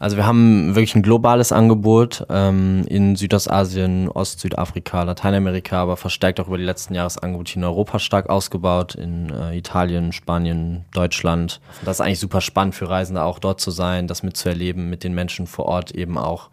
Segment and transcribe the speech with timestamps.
[0.00, 6.46] Also wir haben wirklich ein globales Angebot ähm, in Südostasien, Ost-Südafrika, Lateinamerika, aber verstärkt auch
[6.46, 10.86] über die letzten Jahre das Angebot hier in Europa stark ausgebaut, in äh, Italien, Spanien,
[10.94, 11.60] Deutschland.
[11.84, 15.12] Das ist eigentlich super spannend für Reisende auch dort zu sein, das mitzuerleben, mit den
[15.12, 16.48] Menschen vor Ort eben auch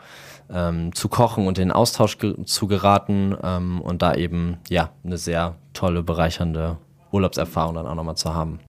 [0.51, 4.89] ähm, zu kochen und in den Austausch ge zu geraten ähm, und da eben ja
[5.05, 6.79] eine sehr tolle, bereichernde
[7.13, 8.59] Urlaubserfahrung dann auch nochmal zu haben.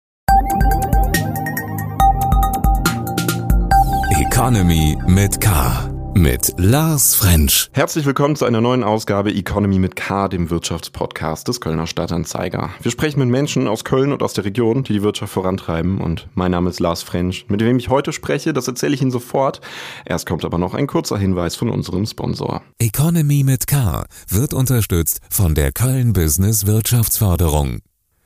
[4.39, 5.91] Economy mit K.
[6.14, 7.71] Mit Lars French.
[7.72, 12.71] Herzlich willkommen zu einer neuen Ausgabe Economy mit K, dem Wirtschaftspodcast des Kölner Stadtanzeiger.
[12.81, 16.00] Wir sprechen mit Menschen aus Köln und aus der Region, die die Wirtschaft vorantreiben.
[16.00, 17.46] Und mein Name ist Lars French.
[17.48, 19.61] Mit wem ich heute spreche, das erzähle ich Ihnen sofort.
[20.07, 22.62] Erst kommt aber noch ein kurzer Hinweis von unserem Sponsor.
[22.79, 27.81] Economy mit K wird unterstützt von der Köln Business Wirtschaftsförderung.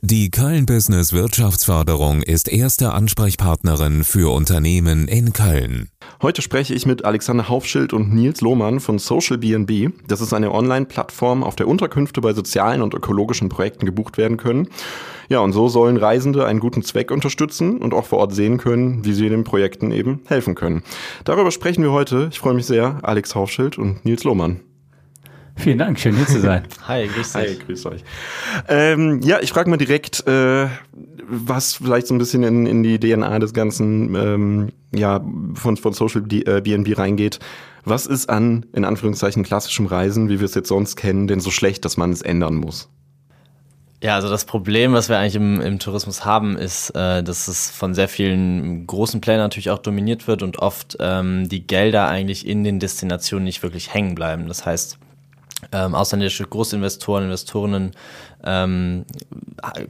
[0.05, 5.91] Die Köln Business Wirtschaftsförderung ist erste Ansprechpartnerin für Unternehmen in Köln.
[6.20, 9.92] Heute spreche ich mit Alexander Haufschild und Nils Lohmann von Social BNB.
[10.09, 14.67] Das ist eine Online-Plattform, auf der Unterkünfte bei sozialen und ökologischen Projekten gebucht werden können.
[15.28, 19.05] Ja, und so sollen Reisende einen guten Zweck unterstützen und auch vor Ort sehen können,
[19.05, 20.83] wie sie den Projekten eben helfen können.
[21.25, 22.28] Darüber sprechen wir heute.
[22.33, 24.62] Ich freue mich sehr, Alex Haufschild und Nils Lohmann.
[25.56, 26.64] Vielen Dank, schön hier zu sein.
[26.89, 27.48] Hi, grüß euch.
[27.48, 28.05] Hi, grüß euch.
[28.69, 30.67] Ähm, ja, ich frage mal direkt, äh,
[31.28, 35.92] was vielleicht so ein bisschen in, in die DNA des ganzen, ähm, ja, von, von
[35.92, 37.39] Social BNB äh, reingeht.
[37.84, 41.50] Was ist an, in Anführungszeichen, klassischem Reisen, wie wir es jetzt sonst kennen, denn so
[41.50, 42.89] schlecht, dass man es ändern muss?
[44.03, 47.70] Ja, also das Problem, was wir eigentlich im, im Tourismus haben, ist, äh, dass es
[47.70, 52.47] von sehr vielen großen Plänen natürlich auch dominiert wird und oft ähm, die Gelder eigentlich
[52.47, 54.48] in den Destinationen nicht wirklich hängen bleiben.
[54.48, 54.98] Das heißt,
[55.70, 57.92] ähm, ausländische Großinvestoren, Investorinnen
[58.44, 59.05] ähm,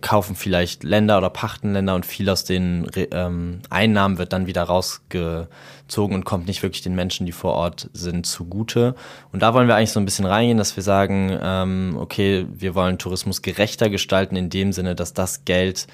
[0.03, 4.65] kaufen vielleicht Länder oder pachten Länder und viel aus den ähm, Einnahmen wird dann wieder
[4.65, 8.95] rausgezogen und kommt nicht wirklich den Menschen, die vor Ort sind, zugute.
[9.33, 12.75] Und da wollen wir eigentlich so ein bisschen reingehen, dass wir sagen, ähm, okay, wir
[12.75, 15.87] wollen Tourismus gerechter gestalten in dem Sinne, dass das Geld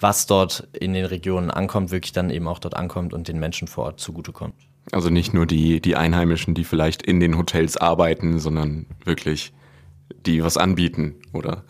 [0.00, 3.68] was dort in den Regionen ankommt, wirklich dann eben auch dort ankommt und den Menschen
[3.68, 4.54] vor Ort zugutekommt.
[4.92, 9.52] Also nicht nur die, die Einheimischen, die vielleicht in den Hotels arbeiten, sondern wirklich
[10.26, 11.64] die was anbieten, oder?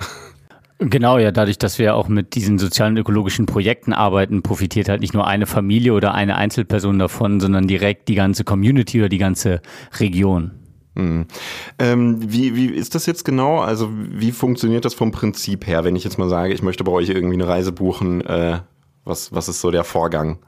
[0.78, 5.12] Genau, ja, dadurch, dass wir auch mit diesen sozialen ökologischen Projekten arbeiten, profitiert halt nicht
[5.12, 9.60] nur eine Familie oder eine Einzelperson davon, sondern direkt die ganze Community oder die ganze
[9.98, 10.52] Region.
[10.94, 11.26] Mhm.
[11.78, 13.60] Ähm, wie, wie ist das jetzt genau?
[13.60, 16.92] Also wie funktioniert das vom Prinzip her, wenn ich jetzt mal sage, ich möchte bei
[16.92, 18.20] euch irgendwie eine Reise buchen?
[18.22, 18.60] Äh,
[19.04, 20.38] was, was ist so der Vorgang?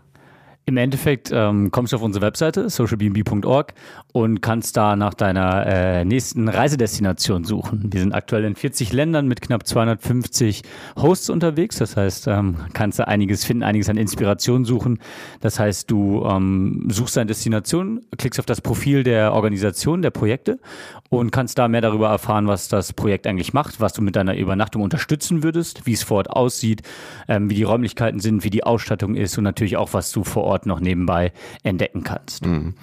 [0.65, 3.75] Im Endeffekt ähm, kommst du auf unsere Webseite socialbnb.org
[4.13, 7.89] und kannst da nach deiner äh, nächsten Reisedestination suchen.
[7.93, 10.63] Wir sind aktuell in 40 Ländern mit knapp 250
[10.97, 11.79] Hosts unterwegs.
[11.79, 15.01] Das heißt, ähm, kannst du einiges finden, einiges an Inspiration suchen.
[15.41, 20.61] Das heißt, du ähm, suchst deine Destination, klickst auf das Profil der Organisation, der Projekte
[21.09, 24.37] und kannst da mehr darüber erfahren, was das Projekt eigentlich macht, was du mit deiner
[24.37, 26.83] Übernachtung unterstützen würdest, wie es vor Ort aussieht,
[27.27, 30.45] ähm, wie die Räumlichkeiten sind, wie die Ausstattung ist und natürlich auch, was du vor
[30.45, 31.33] Ort Ort noch nebenbei
[31.63, 32.45] entdecken kannst.
[32.47, 32.75] Mhm.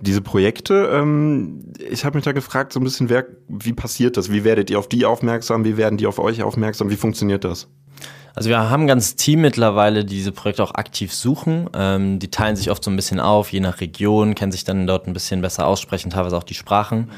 [0.00, 4.32] Diese Projekte, ähm, ich habe mich da gefragt, so ein bisschen, wer, wie passiert das?
[4.32, 5.64] Wie werdet ihr auf die aufmerksam?
[5.64, 6.88] Wie werden die auf euch aufmerksam?
[6.90, 7.68] Wie funktioniert das?
[8.34, 11.68] Also wir haben ein ganzes Team mittlerweile, die diese Projekte auch aktiv suchen.
[11.74, 14.86] Ähm, die teilen sich oft so ein bisschen auf, je nach Region, kennen sich dann
[14.86, 17.10] dort ein bisschen besser aussprechen, teilweise auch die Sprachen.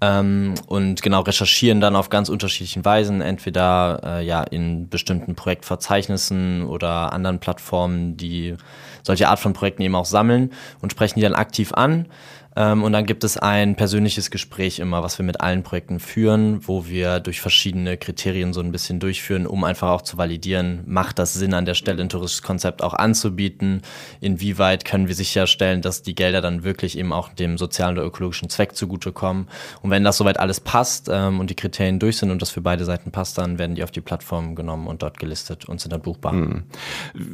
[0.00, 6.64] Ähm, und genau recherchieren dann auf ganz unterschiedlichen Weisen, entweder äh, ja in bestimmten Projektverzeichnissen
[6.64, 8.56] oder anderen Plattformen, die
[9.02, 12.06] solche Art von Projekten eben auch sammeln und sprechen die dann aktiv an.
[12.56, 16.66] Ähm, und dann gibt es ein persönliches Gespräch immer, was wir mit allen Projekten führen,
[16.66, 21.18] wo wir durch verschiedene Kriterien so ein bisschen durchführen, um einfach auch zu validieren, macht
[21.18, 23.82] das Sinn an der Stelle ein touristisches Konzept auch anzubieten?
[24.20, 28.50] Inwieweit können wir sicherstellen, dass die Gelder dann wirklich eben auch dem sozialen oder ökologischen
[28.50, 29.46] Zweck zugutekommen?
[29.82, 32.60] Und wenn das soweit alles passt ähm, und die Kriterien durch sind und das für
[32.60, 35.92] beide Seiten passt, dann werden die auf die Plattform genommen und dort gelistet und sind
[35.92, 36.32] dann buchbar.
[36.32, 36.64] Hm.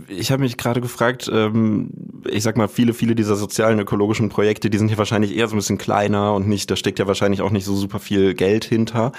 [0.09, 1.91] Ich habe mich gerade gefragt, ähm,
[2.29, 5.55] ich sag mal, viele, viele dieser sozialen ökologischen Projekte, die sind hier wahrscheinlich eher so
[5.55, 8.65] ein bisschen kleiner und nicht, da steckt ja wahrscheinlich auch nicht so super viel Geld
[8.65, 9.13] hinter.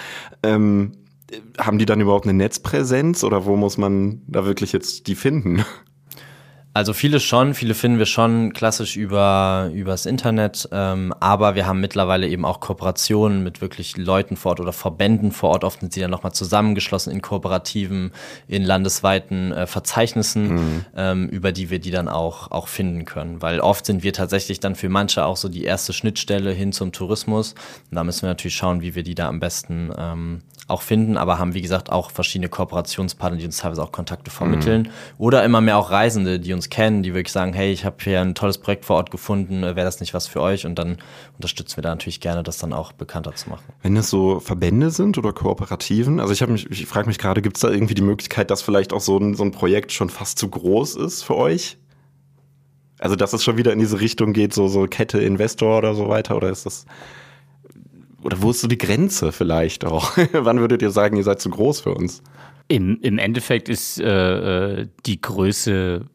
[0.43, 0.91] Ähm,
[1.57, 5.65] haben die dann überhaupt eine Netzpräsenz oder wo muss man da wirklich jetzt die finden?
[6.77, 11.81] Also viele schon, viele finden wir schon klassisch über übers Internet, ähm, aber wir haben
[11.81, 15.63] mittlerweile eben auch Kooperationen mit wirklich Leuten vor Ort oder Verbänden vor Ort.
[15.63, 18.11] Oft sind sie dann nochmal zusammengeschlossen in Kooperativen,
[18.47, 20.85] in landesweiten äh, Verzeichnissen, mhm.
[20.95, 23.41] ähm, über die wir die dann auch, auch finden können.
[23.41, 26.91] Weil oft sind wir tatsächlich dann für manche auch so die erste Schnittstelle hin zum
[26.91, 27.55] Tourismus.
[27.89, 31.17] Und da müssen wir natürlich schauen, wie wir die da am besten ähm, auch finden,
[31.17, 34.89] aber haben wie gesagt auch verschiedene Kooperationspartner, die uns teilweise auch Kontakte vermitteln mhm.
[35.17, 37.95] oder immer mehr auch Reisende, die uns uns kennen, die wirklich sagen, hey, ich habe
[38.01, 40.65] hier ein tolles Projekt vor Ort gefunden, äh, wäre das nicht was für euch?
[40.65, 40.97] Und dann
[41.35, 43.63] unterstützen wir da natürlich gerne, das dann auch bekannter zu machen.
[43.81, 47.41] Wenn das so Verbände sind oder Kooperativen, also ich habe mich, ich frage mich gerade,
[47.41, 50.09] gibt es da irgendwie die Möglichkeit, dass vielleicht auch so ein, so ein Projekt schon
[50.09, 51.77] fast zu groß ist für euch?
[52.99, 56.09] Also dass es schon wieder in diese Richtung geht, so, so Kette Investor oder so
[56.09, 56.85] weiter, oder ist das
[58.27, 60.17] oder wo ist so die Grenze vielleicht auch?
[60.33, 62.21] Wann würdet ihr sagen, ihr seid zu groß für uns?
[62.67, 66.05] Im, im Endeffekt ist äh, äh die Größe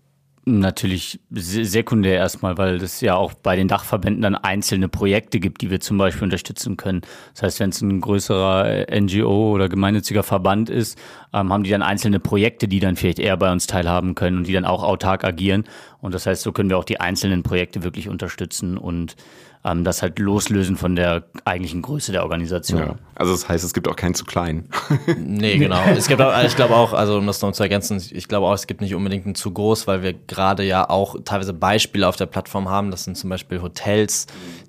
[0.44, 5.70] natürlich sekundär erstmal, weil es ja auch bei den Dachverbänden dann einzelne Projekte gibt, die
[5.70, 7.00] wir zum Beispiel unterstützen können.
[7.32, 10.98] Das heißt, wenn es ein größerer äh, NGO oder gemeinnütziger Verband ist,
[11.32, 14.48] ähm, haben die dann einzelne Projekte, die dann vielleicht eher bei uns teilhaben können und
[14.48, 15.64] die dann auch autark agieren.
[16.00, 19.16] Und das heißt, so können wir auch die einzelnen Projekte wirklich unterstützen und
[19.64, 22.80] ähm, das halt loslösen von der eigentlichen Größe der Organisation.
[22.80, 22.94] Ja.
[23.14, 24.68] Also das heißt, es gibt auch keinen zu klein.
[25.16, 25.80] nee, genau.
[25.96, 28.54] Es gibt auch, ich glaube auch, also um das noch zu ergänzen, ich glaube auch,
[28.54, 32.16] es gibt nicht unbedingt einen zu groß, weil wir gerade ja auch teilweise Beispiele auf
[32.16, 32.90] der Plattform haben.
[32.90, 34.26] Das sind zum Beispiel Hotels,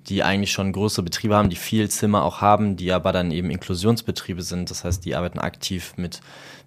[0.08, 3.50] die eigentlich schon größere Betriebe haben, die viel Zimmer auch haben, die aber dann eben
[3.50, 4.70] Inklusionsbetriebe sind.
[4.70, 6.20] Das heißt, die arbeiten aktiv mit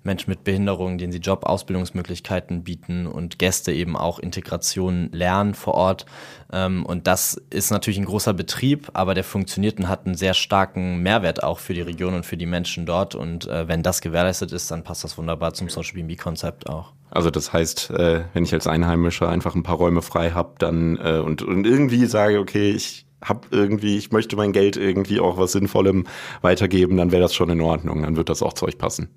[0.06, 5.74] Menschen mit Behinderungen, denen sie Job, Ausbildungsmöglichkeiten bieten und Gäste eben auch Integration lernen vor
[5.74, 6.06] Ort.
[6.50, 10.32] Ähm, und das ist natürlich ein großer Betrieb, aber der funktioniert und hat einen sehr
[10.32, 13.14] starken Mehrwert auch für die Region und für die Menschen dort.
[13.14, 16.92] Und äh, wenn das gewährleistet ist, dann passt das wunderbar zum Social BNB-Konzept auch.
[17.10, 20.96] Also das heißt, äh, wenn ich als Einheimischer einfach ein paar Räume frei habe, dann
[20.96, 25.38] äh, und, und irgendwie sage, okay, ich habe irgendwie, ich möchte mein Geld irgendwie auch
[25.38, 26.06] was Sinnvollem
[26.42, 29.08] weitergeben, dann wäre das schon in Ordnung, dann wird das auch zu euch passen.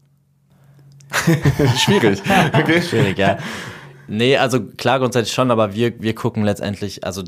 [1.77, 2.21] Schwierig.
[2.53, 2.81] Okay.
[2.81, 3.37] Schwierig, ja.
[4.07, 7.23] Nee, also klar grundsätzlich schon, aber wir, wir gucken letztendlich, also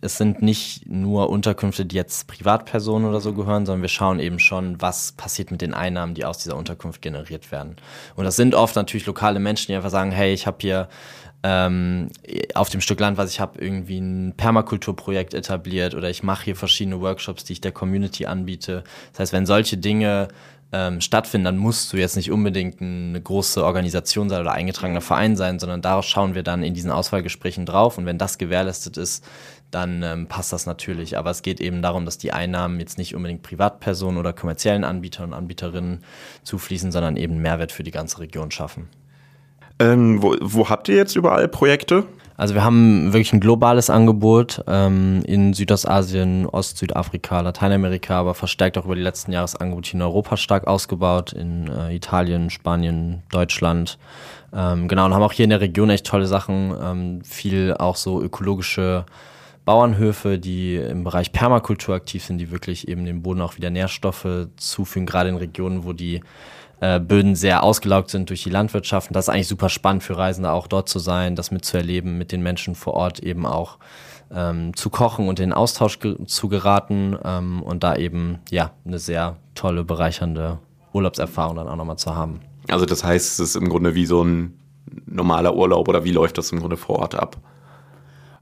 [0.00, 4.38] es sind nicht nur Unterkünfte, die jetzt Privatpersonen oder so gehören, sondern wir schauen eben
[4.38, 7.76] schon, was passiert mit den Einnahmen, die aus dieser Unterkunft generiert werden.
[8.16, 10.88] Und das sind oft natürlich lokale Menschen, die einfach sagen, hey, ich habe hier
[11.42, 12.08] ähm,
[12.54, 16.56] auf dem Stück Land, was ich habe, irgendwie ein Permakulturprojekt etabliert oder ich mache hier
[16.56, 18.84] verschiedene Workshops, die ich der Community anbiete.
[19.12, 20.28] Das heißt, wenn solche Dinge
[20.72, 25.36] ähm, stattfinden, dann musst du jetzt nicht unbedingt eine große Organisation sein oder eingetragener Verein
[25.36, 27.98] sein, sondern darauf schauen wir dann in diesen Auswahlgesprächen drauf.
[27.98, 29.24] Und wenn das gewährleistet ist,
[29.70, 31.18] dann ähm, passt das natürlich.
[31.18, 35.30] Aber es geht eben darum, dass die Einnahmen jetzt nicht unbedingt Privatpersonen oder kommerziellen Anbietern
[35.30, 36.04] und Anbieterinnen
[36.44, 38.88] zufließen, sondern eben Mehrwert für die ganze Region schaffen.
[39.80, 42.04] Ähm, wo, wo habt ihr jetzt überall Projekte?
[42.40, 48.86] Also wir haben wirklich ein globales Angebot ähm, in Südostasien, Ost-Südafrika, Lateinamerika, aber verstärkt auch
[48.86, 53.22] über die letzten Jahre das Angebot hier in Europa stark ausgebaut, in äh, Italien, Spanien,
[53.30, 53.98] Deutschland.
[54.54, 57.96] Ähm, genau, und haben auch hier in der Region echt tolle Sachen, ähm, viel auch
[57.96, 59.04] so ökologische
[59.66, 64.48] Bauernhöfe, die im Bereich Permakultur aktiv sind, die wirklich eben dem Boden auch wieder Nährstoffe
[64.56, 66.22] zufügen, gerade in Regionen, wo die
[66.80, 69.08] äh, Böden sehr ausgelaugt sind durch die Landwirtschaft.
[69.08, 72.32] Und das ist eigentlich super spannend für Reisende auch dort zu sein, das mitzuerleben, mit
[72.32, 73.78] den Menschen vor Ort eben auch
[74.32, 78.72] ähm, zu kochen und in den Austausch ge zu geraten ähm, und da eben ja
[78.84, 80.58] eine sehr tolle, bereichernde
[80.92, 82.40] Urlaubserfahrung dann auch nochmal zu haben.
[82.68, 84.58] Also das heißt, es ist im Grunde wie so ein
[85.06, 87.36] normaler Urlaub oder wie läuft das im Grunde vor Ort ab?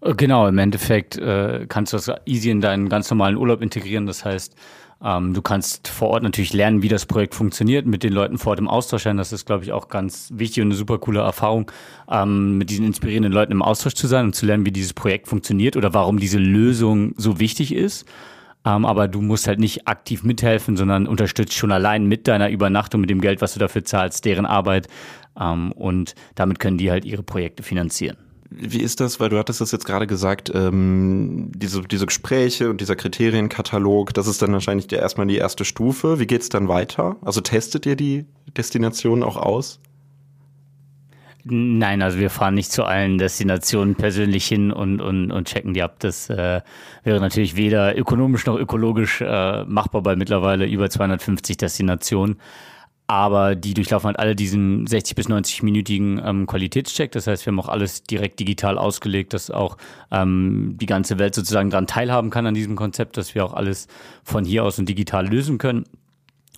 [0.01, 4.07] Äh, genau, im Endeffekt äh, kannst du das easy in deinen ganz normalen Urlaub integrieren.
[4.07, 4.55] Das heißt,
[5.05, 8.51] ähm, du kannst vor Ort natürlich lernen, wie das Projekt funktioniert, mit den Leuten vor
[8.51, 9.17] Ort im Austausch sein.
[9.17, 11.71] Das ist, glaube ich, auch ganz wichtig und eine super coole Erfahrung,
[12.11, 15.29] ähm, mit diesen inspirierenden Leuten im Austausch zu sein und zu lernen, wie dieses Projekt
[15.29, 18.07] funktioniert oder warum diese Lösung so wichtig ist.
[18.67, 23.01] Ähm, aber du musst halt nicht aktiv mithelfen, sondern unterstützt schon allein mit deiner Übernachtung,
[23.01, 24.89] mit dem Geld, was du dafür zahlst, deren Arbeit.
[25.41, 28.17] Ähm, und damit können die halt ihre Projekte finanzieren.
[28.51, 32.81] Wie ist das, weil du hattest das jetzt gerade gesagt, ähm, diese, diese Gespräche und
[32.81, 36.19] dieser Kriterienkatalog, das ist dann wahrscheinlich der, erstmal die erste Stufe.
[36.19, 37.17] Wie geht's dann weiter?
[37.21, 38.25] Also testet ihr die
[38.57, 39.81] Destinationen auch aus?
[41.45, 45.83] Nein, also wir fahren nicht zu allen Destinationen persönlich hin und, und, und checken die
[45.83, 45.97] ab.
[46.01, 46.61] Das äh,
[47.05, 52.39] wäre natürlich weder ökonomisch noch ökologisch äh, machbar bei mittlerweile über 250 Destinationen
[53.09, 57.11] aber die durchlaufen halt alle diesen 60 bis 90-minütigen ähm, Qualitätscheck.
[57.13, 59.79] Das heißt, wir haben auch alles direkt digital ausgelegt, dass auch
[60.11, 63.89] ähm, die ganze Welt sozusagen daran teilhaben kann an diesem Konzept, dass wir auch alles
[64.23, 65.85] von hier aus und digital lösen können.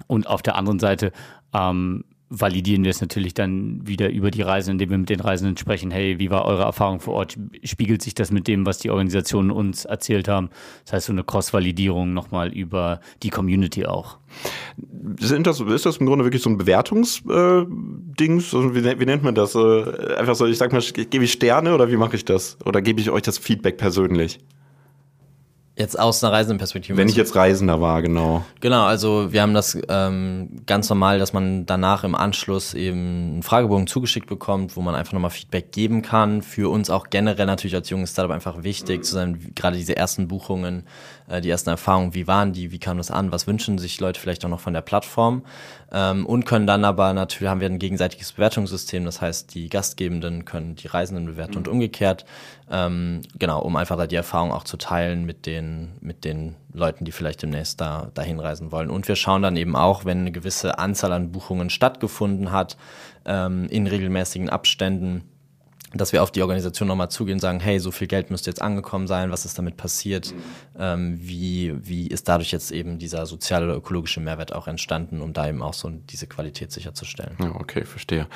[0.09, 1.13] Und auf der anderen Seite
[1.55, 5.57] ähm, validieren wir es natürlich dann wieder über die Reisen, indem wir mit den Reisenden
[5.57, 7.37] sprechen, hey, wie war eure Erfahrung vor Ort?
[7.65, 10.49] Spiegelt sich das mit dem, was die Organisationen uns erzählt haben?
[10.85, 14.19] Das heißt, so eine Cross-Validierung nochmal über die Community auch.
[15.19, 18.53] Sind das, ist das im Grunde wirklich so ein Bewertungsdings?
[18.53, 19.57] Äh, also wie, wie, nennt man das?
[19.57, 22.59] Äh, einfach so, ich sag mal, gebe ich Sterne oder wie mache ich das?
[22.65, 24.39] Oder gebe ich euch das Feedback persönlich?
[25.81, 26.99] Jetzt aus einer Reisendenperspektive.
[26.99, 28.45] Wenn ich jetzt Reisender war, genau.
[28.61, 33.43] Genau, also wir haben das ähm, ganz normal, dass man danach im Anschluss eben einen
[33.43, 36.43] Fragebogen zugeschickt bekommt, wo man einfach nochmal Feedback geben kann.
[36.43, 39.03] Für uns auch generell natürlich als junges Startup einfach wichtig mhm.
[39.05, 40.85] zu sein, gerade diese ersten Buchungen,
[41.29, 44.21] äh, die ersten Erfahrungen, wie waren die, wie kam das an, was wünschen sich Leute
[44.21, 45.45] vielleicht auch noch von der Plattform
[45.93, 50.45] ähm, und können dann aber natürlich, haben wir ein gegenseitiges Bewertungssystem, das heißt, die Gastgebenden
[50.45, 51.59] können die Reisenden bewerten mhm.
[51.59, 52.25] und umgekehrt,
[52.71, 55.70] ähm, genau, um einfach da die Erfahrung auch zu teilen mit den,
[56.01, 58.91] mit den Leuten, die vielleicht demnächst da dahin reisen wollen.
[58.91, 62.77] Und wir schauen dann eben auch, wenn eine gewisse Anzahl an Buchungen stattgefunden hat,
[63.25, 65.25] ähm, in regelmäßigen Abständen,
[65.93, 68.63] dass wir auf die Organisation nochmal zugehen und sagen, hey, so viel Geld müsste jetzt
[68.63, 70.33] angekommen sein, was ist damit passiert,
[70.79, 75.33] ähm, wie, wie ist dadurch jetzt eben dieser soziale oder ökologische Mehrwert auch entstanden, um
[75.33, 77.37] da eben auch so diese Qualität sicherzustellen.
[77.41, 78.29] Ja, okay, verstehe.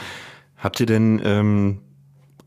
[0.57, 1.81] Habt ihr denn ähm,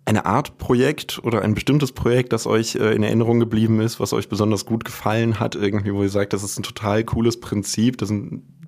[0.08, 4.14] eine Art Projekt oder ein bestimmtes Projekt, das euch äh, in Erinnerung geblieben ist, was
[4.14, 7.98] euch besonders gut gefallen hat, irgendwie, wo ihr sagt, das ist ein total cooles Prinzip,
[7.98, 8.14] das,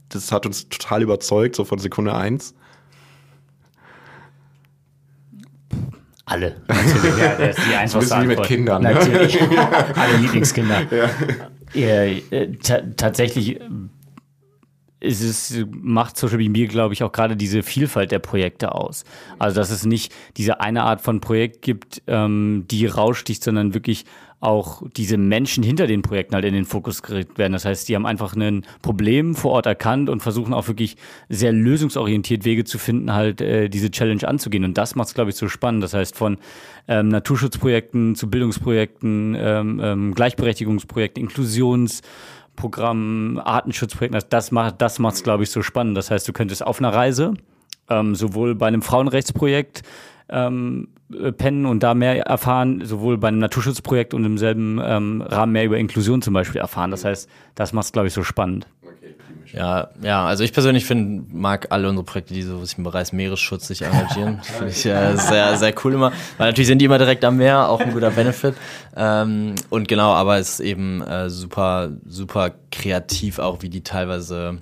[0.10, 2.56] das hat uns total überzeugt, so von Sekunde eins?
[6.26, 6.62] Alle.
[6.68, 8.40] Natürlich, ja, das ist die einfachste Antwort.
[8.40, 8.84] mit Kindern.
[8.84, 8.94] Ne?
[8.94, 9.42] Natürlich.
[9.96, 10.82] Alle Lieblingskinder.
[10.92, 11.10] Ja.
[11.74, 12.52] Ja, äh,
[12.98, 13.60] tatsächlich
[15.00, 19.06] ist es macht Social Media, glaube ich, auch gerade diese Vielfalt der Projekte aus.
[19.38, 24.06] Also, dass es nicht diese eine Art von Projekt gibt, ähm, die raussticht, sondern wirklich
[24.42, 27.54] auch diese Menschen hinter den Projekten halt in den Fokus gerückt werden.
[27.54, 30.96] Das heißt, die haben einfach ein Problem vor Ort erkannt und versuchen auch wirklich
[31.28, 34.64] sehr lösungsorientiert Wege zu finden, halt äh, diese Challenge anzugehen.
[34.64, 35.84] Und das macht es, glaube ich, so spannend.
[35.84, 36.38] Das heißt, von
[36.88, 42.02] ähm, Naturschutzprojekten zu Bildungsprojekten, ähm, ähm, Gleichberechtigungsprojekten, Inklusions
[42.60, 45.98] Programm, Artenschutzprojekten, das macht das glaube ich, so spannend.
[45.98, 47.34] Das heißt, du könntest auf einer Reise,
[47.90, 49.84] ähm, sowohl bei einem Frauenrechtsprojekt
[50.30, 55.22] ähm, äh, pennen und da mehr erfahren, sowohl bei einem Naturschutzprojekt und im selben ähm,
[55.22, 56.92] Rahmen mehr über Inklusion zum Beispiel erfahren.
[56.92, 58.68] Das heißt, das macht es, glaube ich, so spannend.
[59.54, 63.68] Ja, ja, also ich persönlich finde, mag alle unsere Projekte, die so im Bereich Meeresschutz
[63.68, 64.42] sich engagieren.
[64.44, 66.12] finde ich äh, sehr, sehr cool immer.
[66.38, 68.56] Weil natürlich sind die immer direkt am Meer, auch ein guter Benefit.
[68.96, 74.60] Ähm, und genau, aber es ist eben äh, super, super kreativ auch, wie die teilweise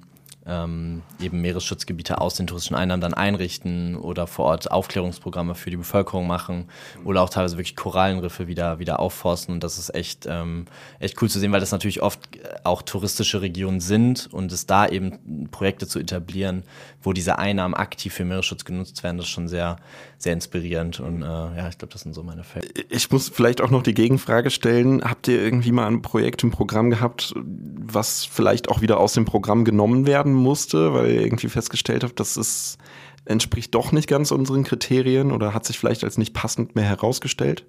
[0.47, 5.77] ähm, eben Meeresschutzgebiete aus den touristischen Einnahmen dann einrichten oder vor Ort Aufklärungsprogramme für die
[5.77, 6.69] Bevölkerung machen
[7.03, 9.53] oder auch teilweise wirklich Korallenriffe wieder, wieder aufforsten.
[9.55, 10.65] Und das ist echt, ähm,
[10.99, 12.29] echt cool zu sehen, weil das natürlich oft
[12.63, 16.63] auch touristische Regionen sind und es da eben Projekte zu etablieren,
[17.01, 19.77] wo diese Einnahmen aktiv für Meeresschutz genutzt werden, das ist schon sehr,
[20.17, 20.99] sehr inspirierend.
[20.99, 22.67] Und äh, ja, ich glaube, das sind so meine Fälle.
[22.89, 25.03] Ich muss vielleicht auch noch die Gegenfrage stellen.
[25.03, 29.25] Habt ihr irgendwie mal ein Projekt im Programm gehabt, was vielleicht auch wieder aus dem
[29.25, 32.77] Programm genommen werden musste, weil ihr irgendwie festgestellt habt, dass es
[33.25, 37.65] entspricht doch nicht ganz unseren Kriterien oder hat sich vielleicht als nicht passend mehr herausgestellt?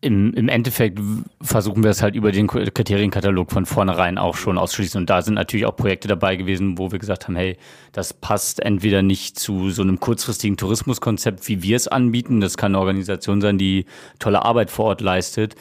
[0.00, 1.00] Im, Im Endeffekt
[1.40, 5.00] versuchen wir es halt über den Kriterienkatalog von vornherein auch schon auszuschließen.
[5.00, 7.56] Und da sind natürlich auch Projekte dabei gewesen, wo wir gesagt haben, hey,
[7.90, 12.40] das passt entweder nicht zu so einem kurzfristigen Tourismuskonzept, wie wir es anbieten.
[12.40, 13.86] Das kann eine Organisation sein, die
[14.20, 15.56] tolle Arbeit vor Ort leistet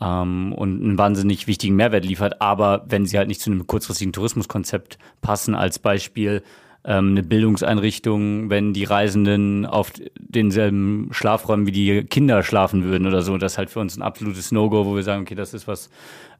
[0.00, 2.40] ähm, und einen wahnsinnig wichtigen Mehrwert liefert.
[2.40, 6.42] Aber wenn sie halt nicht zu einem kurzfristigen Tourismuskonzept passen, als Beispiel
[6.84, 13.22] ähm, eine Bildungseinrichtung, wenn die Reisenden auf denselben Schlafräumen wie die Kinder schlafen würden oder
[13.22, 15.66] so, das ist halt für uns ein absolutes No-Go, wo wir sagen, okay, das ist
[15.66, 15.90] was,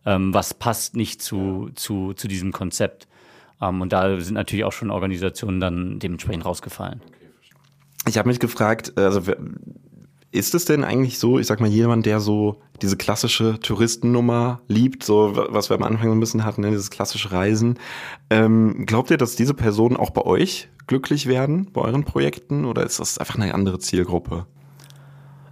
[0.07, 3.09] ähm, was passt nicht zu, zu, zu diesem Konzept.
[3.61, 7.01] Ähm, und da sind natürlich auch schon Organisationen dann dementsprechend rausgefallen.
[8.07, 9.21] Ich habe mich gefragt, also
[10.31, 15.03] ist es denn eigentlich so, ich sag mal, jemand, der so diese klassische Touristennummer liebt,
[15.03, 17.79] so was wir am Anfang ein bisschen hatten, ne, dieses klassische Reisen,
[18.31, 22.85] ähm, glaubt ihr, dass diese Personen auch bei euch glücklich werden, bei euren Projekten, oder
[22.85, 24.47] ist das einfach eine andere Zielgruppe?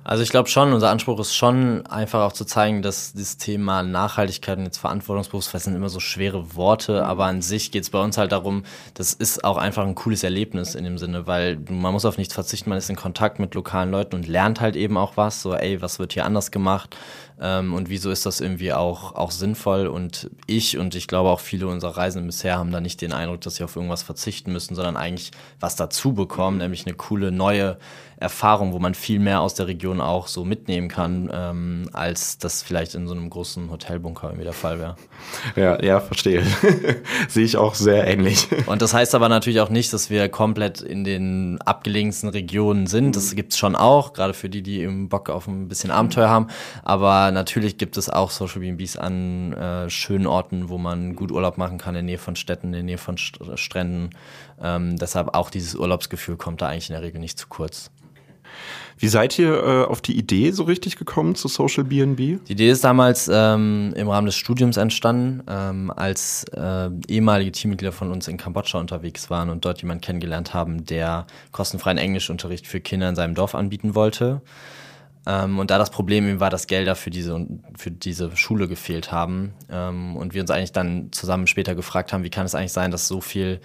[0.08, 3.82] Also ich glaube schon, unser Anspruch ist schon einfach auch zu zeigen, dass das Thema
[3.82, 8.00] Nachhaltigkeit und jetzt Verantwortungsbewusstsein sind immer so schwere Worte, aber an sich geht es bei
[8.00, 8.62] uns halt darum,
[8.94, 12.34] das ist auch einfach ein cooles Erlebnis in dem Sinne, weil man muss auf nichts
[12.34, 15.54] verzichten, man ist in Kontakt mit lokalen Leuten und lernt halt eben auch was, so
[15.54, 16.96] ey, was wird hier anders gemacht?
[17.40, 19.88] Ähm, und wieso ist das irgendwie auch, auch sinnvoll?
[19.88, 23.40] Und ich und ich glaube auch viele unserer Reisenden bisher haben da nicht den Eindruck,
[23.40, 27.76] dass sie auf irgendwas verzichten müssen, sondern eigentlich was dazu bekommen, nämlich eine coole neue
[28.18, 32.62] Erfahrung, wo man viel mehr aus der Region auch so mitnehmen kann, ähm, als das
[32.62, 34.96] vielleicht in so einem großen Hotelbunker irgendwie der Fall wäre.
[35.54, 36.42] Ja, ja, verstehe.
[37.28, 38.48] Sehe ich auch sehr ähnlich.
[38.66, 43.16] Und das heißt aber natürlich auch nicht, dass wir komplett in den abgelegensten Regionen sind.
[43.16, 46.46] Das gibt's schon auch, gerade für die, die eben Bock auf ein bisschen Abenteuer haben.
[46.84, 51.58] Aber natürlich gibt es auch Social BNBs an äh, schönen Orten, wo man gut Urlaub
[51.58, 54.10] machen kann, in der Nähe von Städten, in der Nähe von St Stränden.
[54.62, 57.90] Ähm, deshalb auch dieses Urlaubsgefühl kommt da eigentlich in der Regel nicht zu kurz.
[58.98, 62.44] Wie seid ihr äh, auf die Idee so richtig gekommen zu Social BNB?
[62.46, 67.92] Die Idee ist damals ähm, im Rahmen des Studiums entstanden, ähm, als äh, ehemalige Teammitglieder
[67.92, 72.80] von uns in Kambodscha unterwegs waren und dort jemanden kennengelernt haben, der kostenfreien Englischunterricht für
[72.80, 74.40] Kinder in seinem Dorf anbieten wollte.
[75.26, 79.12] Ähm, und da das Problem eben war, dass Gelder für diese, für diese Schule gefehlt
[79.12, 82.72] haben ähm, und wir uns eigentlich dann zusammen später gefragt haben, wie kann es eigentlich
[82.72, 83.60] sein, dass so viel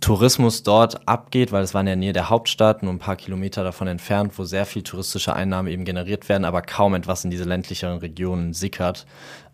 [0.00, 3.62] Tourismus dort abgeht, weil es war in der Nähe der Hauptstadt, nur ein paar Kilometer
[3.62, 7.44] davon entfernt, wo sehr viel touristische Einnahmen eben generiert werden, aber kaum etwas in diese
[7.44, 9.06] ländlicheren Regionen sickert.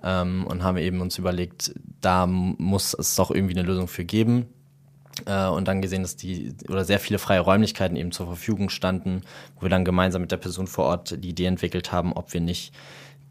[0.03, 4.47] Ähm, und haben eben uns überlegt, da muss es doch irgendwie eine Lösung für geben.
[5.27, 9.23] Äh, und dann gesehen, dass die oder sehr viele freie Räumlichkeiten eben zur Verfügung standen,
[9.57, 12.41] wo wir dann gemeinsam mit der Person vor Ort die Idee entwickelt haben, ob wir
[12.41, 12.73] nicht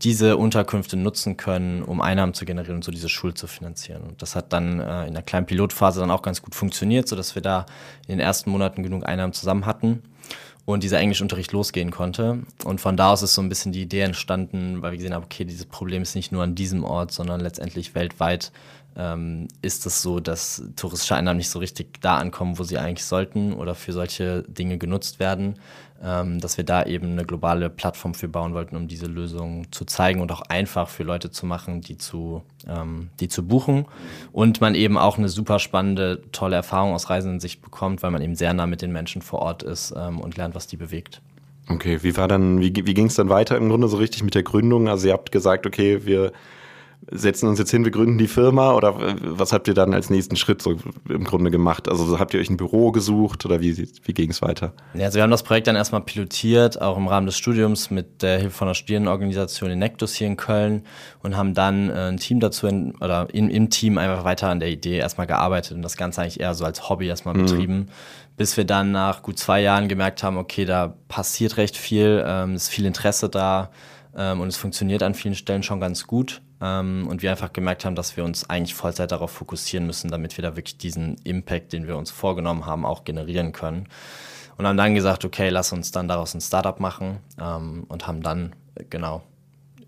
[0.04, 4.04] diese Unterkünfte nutzen können, um Einnahmen zu generieren und so diese Schule zu finanzieren.
[4.04, 7.36] Und das hat dann äh, in der kleinen Pilotphase dann auch ganz gut funktioniert, sodass
[7.36, 7.66] wir da
[8.04, 10.04] in den ersten Monaten genug Einnahmen zusammen hatten
[10.66, 12.44] und dieser Englischunterricht losgehen konnte.
[12.64, 15.24] Und von da aus ist so ein bisschen die Idee entstanden, weil wir gesehen haben,
[15.24, 18.52] okay, dieses Problem ist nicht nur an diesem Ort, sondern letztendlich weltweit
[18.98, 23.06] ähm, ist es so, dass touristische Einnahmen nicht so richtig da ankommen, wo sie eigentlich
[23.06, 25.58] sollten oder für solche Dinge genutzt werden
[26.00, 30.22] dass wir da eben eine globale Plattform für bauen wollten, um diese Lösung zu zeigen
[30.22, 33.86] und auch einfach für Leute zu machen, die zu, ähm, die zu buchen.
[34.32, 38.36] Und man eben auch eine super spannende, tolle Erfahrung aus Reisenden-Sicht bekommt, weil man eben
[38.36, 41.22] sehr nah mit den Menschen vor Ort ist ähm, und lernt, was die bewegt.
[41.70, 44.36] Okay, wie war dann, wie, wie ging es dann weiter im Grunde so richtig mit
[44.36, 44.88] der Gründung?
[44.88, 46.32] Also ihr habt gesagt, okay, wir
[47.10, 50.36] setzen uns jetzt hin, wir gründen die Firma oder was habt ihr dann als nächsten
[50.36, 50.76] Schritt so
[51.08, 51.88] im Grunde gemacht?
[51.88, 54.74] Also habt ihr euch ein Büro gesucht oder wie, wie ging es weiter?
[54.94, 58.22] Ja, also wir haben das Projekt dann erstmal pilotiert, auch im Rahmen des Studiums mit
[58.24, 60.84] der Hilfe von einer Studierendenorganisation in Nectus hier in Köln
[61.24, 64.60] und haben dann äh, ein Team dazu in, oder in, im Team einfach weiter an
[64.60, 67.44] der Idee erstmal gearbeitet und das Ganze eigentlich eher so als Hobby erstmal mhm.
[67.44, 67.88] betrieben
[68.36, 72.54] bis wir dann nach gut zwei Jahren gemerkt haben, okay, da passiert recht viel, ähm,
[72.54, 73.72] ist viel Interesse da
[74.16, 77.86] ähm, und es funktioniert an vielen Stellen schon ganz gut ähm, und wir einfach gemerkt
[77.86, 81.74] haben, dass wir uns eigentlich Vollzeit darauf fokussieren müssen, damit wir da wirklich diesen Impact,
[81.74, 83.88] den wir uns vorgenommen haben, auch generieren können.
[84.58, 88.24] Und haben dann gesagt, okay, lass uns dann daraus ein Startup machen ähm, und haben
[88.24, 88.56] dann
[88.90, 89.22] genau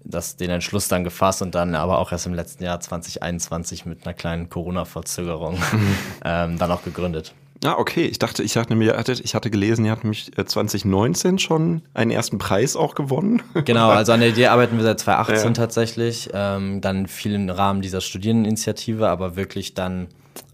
[0.04, 4.06] das, den Entschluss dann gefasst und dann aber auch erst im letzten Jahr 2021 mit
[4.06, 5.58] einer kleinen Corona-Verzögerung
[6.26, 7.34] ähm, dann auch gegründet.
[7.64, 8.06] Ah, okay.
[8.06, 8.92] Ich dachte, ich dachte nämlich,
[9.24, 13.42] ich hatte gelesen, ihr habt nämlich 2019 äh, schon einen ersten Preis auch gewonnen.
[13.66, 15.54] Genau, also an der Idee arbeiten wir seit 2018 ja.
[15.54, 16.30] tatsächlich.
[16.34, 20.08] Ähm, dann viel im Rahmen dieser Studierendeninitiative, aber wirklich dann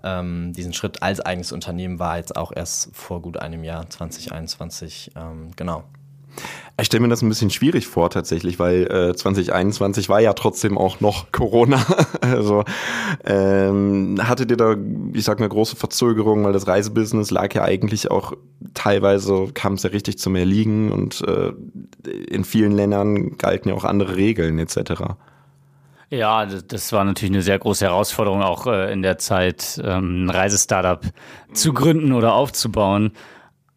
[0.03, 5.11] ähm, diesen Schritt als eigenes Unternehmen war jetzt auch erst vor gut einem Jahr, 2021.
[5.15, 5.83] Ähm, genau.
[6.79, 10.77] Ich stelle mir das ein bisschen schwierig vor tatsächlich, weil äh, 2021 war ja trotzdem
[10.77, 11.85] auch noch Corona.
[12.19, 12.65] also
[13.23, 14.75] ähm, hattet ihr da,
[15.13, 18.33] ich sag mal, große Verzögerungen, weil das Reisebusiness lag ja eigentlich auch
[18.73, 21.53] teilweise, kam es ja richtig zum Erliegen und äh,
[22.29, 25.15] in vielen Ländern galten ja auch andere Regeln etc.
[26.09, 30.29] Ja, das war natürlich eine sehr große Herausforderung, auch äh, in der Zeit ähm, ein
[30.29, 31.01] Reisestartup
[31.53, 33.11] zu gründen oder aufzubauen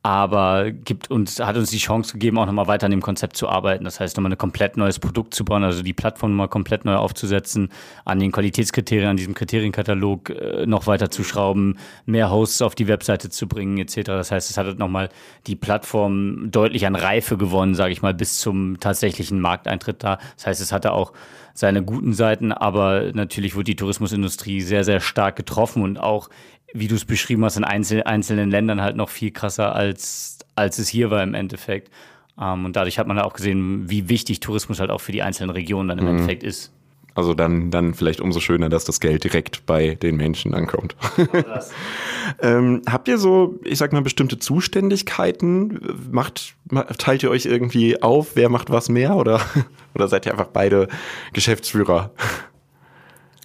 [0.02, 3.48] aber gibt uns, hat uns die Chance gegeben, auch nochmal weiter an dem Konzept zu
[3.48, 3.84] arbeiten.
[3.84, 6.94] Das heißt, nochmal ein komplett neues Produkt zu bauen, also die Plattform nochmal komplett neu
[6.94, 7.70] aufzusetzen,
[8.04, 12.87] an den Qualitätskriterien, an diesem Kriterienkatalog äh, noch weiter zu schrauben, mehr Hosts auf die
[12.87, 14.02] Webseite zu bringen, etc.
[14.04, 15.08] Das heißt, es hat nochmal
[15.48, 20.18] die Plattform deutlich an Reife gewonnen, sage ich mal, bis zum tatsächlichen Markteintritt da.
[20.37, 21.12] Das heißt, es hatte auch
[21.54, 26.28] seine guten Seiten, aber natürlich wurde die Tourismusindustrie sehr, sehr stark getroffen und auch
[26.72, 30.78] wie du es beschrieben hast, in einzel einzelnen Ländern halt noch viel krasser, als, als
[30.78, 31.90] es hier war im Endeffekt.
[32.40, 35.50] Ähm, und dadurch hat man auch gesehen, wie wichtig Tourismus halt auch für die einzelnen
[35.50, 36.11] Regionen dann im mhm.
[36.11, 36.72] Endeffekt ist.
[37.14, 40.94] Also dann, dann vielleicht umso schöner, dass das Geld direkt bei den Menschen ankommt.
[42.40, 45.81] ähm, habt ihr so, ich sag mal, bestimmte Zuständigkeiten?
[46.12, 46.54] Macht,
[46.98, 49.40] teilt ihr euch irgendwie auf, wer macht was mehr oder,
[49.96, 50.87] oder seid ihr einfach beide
[51.33, 52.12] Geschäftsführer?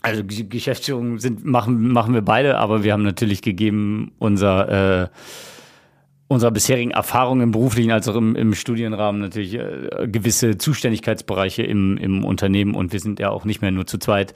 [0.03, 5.07] Also Geschäftsführung sind, machen, machen wir beide, aber wir haben natürlich gegeben unser äh,
[6.27, 11.97] unserer bisherigen Erfahrung im beruflichen als auch im, im Studienrahmen natürlich äh, gewisse Zuständigkeitsbereiche im,
[11.97, 14.33] im Unternehmen und wir sind ja auch nicht mehr nur zu zweit.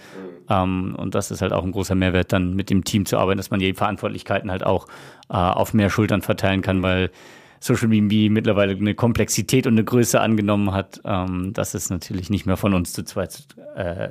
[0.49, 3.37] Ähm, und das ist halt auch ein großer Mehrwert, dann mit dem Team zu arbeiten,
[3.37, 4.87] dass man die Verantwortlichkeiten halt auch
[5.29, 7.11] äh, auf mehr Schultern verteilen kann, weil
[7.59, 12.45] Social Media mittlerweile eine Komplexität und eine Größe angenommen hat, ähm, dass es natürlich nicht
[12.45, 14.09] mehr von uns zu zweit äh,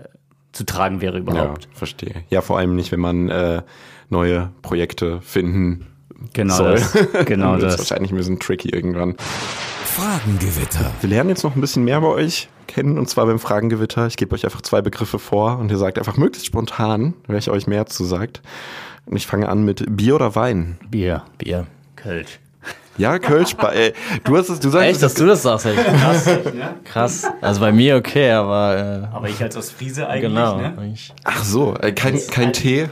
[0.57, 1.65] zu tragen wäre überhaupt.
[1.65, 2.25] Ja, verstehe.
[2.31, 3.63] Ja, vor allem nicht, wenn man äh,
[4.09, 5.87] neue Projekte finden
[6.33, 6.75] genau soll.
[6.75, 7.75] Das, genau das.
[7.75, 9.17] ist wahrscheinlich ein bisschen tricky irgendwann.
[9.85, 10.93] Fragengewitter.
[11.01, 14.07] Wir lernen jetzt noch ein bisschen mehr bei euch kennen und zwar beim Fragengewitter.
[14.07, 17.67] Ich gebe euch einfach zwei Begriffe vor und ihr sagt einfach möglichst spontan, welcher euch
[17.67, 18.43] mehr zu sagt.
[19.07, 20.79] Und ich fange an mit Bier oder Wein?
[20.91, 21.25] Bier.
[21.39, 21.67] Bier.
[21.95, 22.41] Kölsch.
[22.99, 23.93] Ja, Kölsch, äh,
[24.25, 26.31] du hast es, du sagst Echt, dass du das sagst, echt krass.
[26.85, 27.27] krass.
[27.41, 30.57] Also bei mir okay, aber Aber ich als Ostfriese äh, eigentlich, genau.
[30.57, 30.75] ne?
[30.79, 32.89] eigentlich Ach so, äh, kein, kein Tee.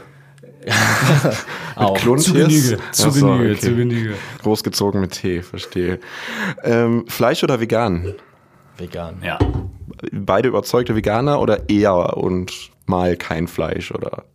[1.75, 1.97] Auch.
[1.97, 2.25] Klontees?
[2.25, 3.59] Zu Genüge, zu so, Genüge, okay.
[3.59, 4.13] zu Genüge.
[4.41, 5.99] Großgezogen mit Tee, verstehe.
[6.63, 8.15] Ähm, Fleisch oder vegan?
[8.77, 9.21] vegan.
[9.23, 9.39] Ja.
[10.11, 14.25] Beide überzeugte Veganer oder eher und mal kein Fleisch oder?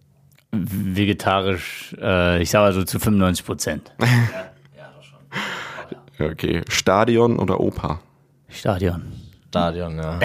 [0.53, 3.93] Vegetarisch, äh, ich sage also zu 95 Prozent.
[6.21, 8.01] Okay, Stadion oder Oper?
[8.49, 9.03] Stadion.
[9.49, 10.19] Stadion, ja.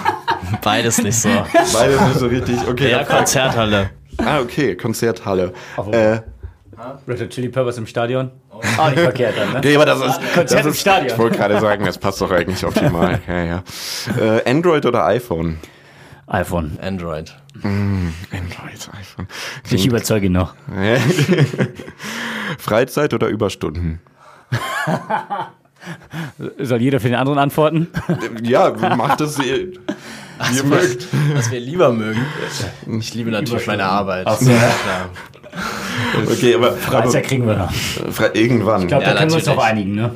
[0.62, 1.28] Beides nicht so.
[1.72, 2.90] Beide nicht so richtig, okay.
[2.90, 3.90] Ja, Konzerthalle.
[4.18, 5.52] Ah, okay, Konzerthalle.
[5.90, 6.20] Äh,
[7.08, 8.30] Red Hot Chili Peppers im Stadion.
[8.78, 9.58] Ah, nicht verkehrt dann, ne?
[9.58, 11.12] okay, aber das ist, Konzert das im ist Stadion.
[11.12, 13.20] Ich wollte gerade sagen, das passt doch eigentlich optimal.
[13.26, 13.62] Ja, ja.
[14.18, 15.58] Äh, Android oder iPhone?
[16.28, 16.78] iPhone.
[16.80, 17.34] Android.
[17.62, 19.28] Android, iPhone.
[19.70, 20.54] Ich überzeuge ihn noch.
[22.58, 24.00] Freizeit oder Überstunden?
[26.58, 27.88] Soll jeder für den anderen antworten?
[28.42, 29.72] Ja, macht es, wie ihr
[30.38, 31.06] Also, mögt.
[31.34, 32.24] Was wir lieber mögen.
[33.00, 34.26] Ich liebe natürlich meine Arbeit.
[34.26, 34.50] Ach so.
[34.50, 35.10] ja, klar.
[36.30, 37.70] Okay, aber, aber Freizeit kriegen wir noch.
[37.72, 38.82] Fre- irgendwann.
[38.82, 39.58] Ich glaube, Ja, da können wir uns natürlich.
[39.58, 40.10] drauf einigen, ne?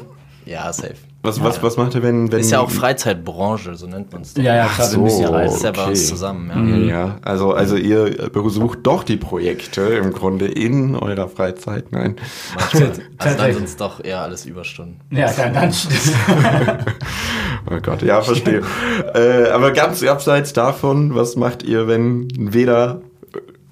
[0.46, 0.94] Ja, safe.
[1.26, 2.40] Was, was, was macht er, wenn, wenn.
[2.40, 4.34] Ist ja auch Freizeitbranche, so nennt man es.
[4.34, 4.42] doch.
[4.42, 5.04] Ja, ja, klar, ja so.
[5.04, 5.56] Das reisen.
[5.56, 5.90] ist ja bei Okay.
[5.90, 6.96] uns zusammen, ja.
[7.06, 11.90] Ja, also, also ihr besucht doch die Projekte im Grunde in eurer Freizeit.
[11.92, 12.16] Nein.
[12.54, 12.92] Manchmal.
[13.18, 15.00] Also dann sind es doch eher alles Überstunden.
[15.10, 15.72] Ja, dann, dann
[17.70, 18.62] Oh Gott, ja, verstehe.
[19.14, 23.00] äh, aber ganz abseits davon, was macht ihr, wenn weder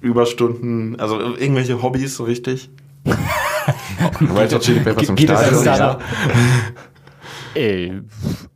[0.01, 2.69] Überstunden, also irgendwelche Hobbys so richtig?
[4.35, 5.97] Hot Chili Peppers im Stadion.
[7.55, 7.93] Ey,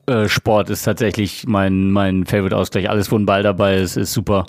[0.08, 2.90] äh, Sport ist tatsächlich mein, mein Favorite-Ausgleich.
[2.90, 4.46] Alles, wo ein Ball dabei ist, ist super.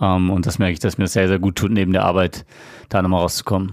[0.00, 2.44] Ähm, und das merke ich, dass mir das sehr, sehr gut tut, neben der Arbeit
[2.88, 3.72] da nochmal rauszukommen.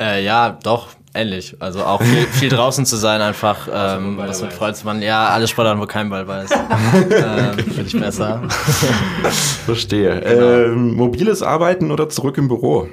[0.00, 1.56] Äh, ja, doch, ähnlich.
[1.60, 5.02] Also auch viel, viel draußen zu sein, einfach ähm, was mit Freunden zu machen.
[5.02, 6.54] Ja, alle Sportarten, wo kein Ball bei ist.
[6.94, 8.42] ähm, Finde ich besser.
[9.64, 10.20] Verstehe.
[10.20, 12.88] Ähm, mobiles Arbeiten oder zurück im Büro?